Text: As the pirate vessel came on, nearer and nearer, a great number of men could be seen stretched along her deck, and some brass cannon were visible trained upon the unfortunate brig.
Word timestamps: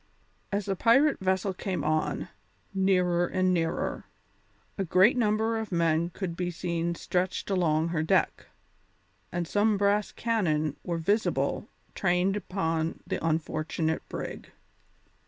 As 0.51 0.65
the 0.65 0.75
pirate 0.75 1.19
vessel 1.19 1.53
came 1.53 1.83
on, 1.83 2.29
nearer 2.73 3.27
and 3.27 3.53
nearer, 3.53 4.05
a 4.75 4.83
great 4.83 5.15
number 5.15 5.59
of 5.59 5.71
men 5.71 6.09
could 6.09 6.35
be 6.35 6.49
seen 6.49 6.95
stretched 6.95 7.51
along 7.51 7.89
her 7.89 8.01
deck, 8.01 8.47
and 9.31 9.47
some 9.47 9.77
brass 9.77 10.11
cannon 10.11 10.75
were 10.83 10.97
visible 10.97 11.67
trained 11.93 12.35
upon 12.35 13.01
the 13.05 13.23
unfortunate 13.23 14.01
brig. 14.09 14.49